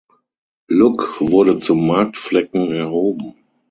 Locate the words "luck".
0.67-1.17